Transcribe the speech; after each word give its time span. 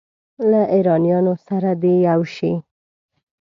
له 0.49 0.61
ایرانیانو 0.73 1.33
سره 1.47 1.69
دې 1.81 1.93
یو 2.07 2.21
شي. 2.35 2.53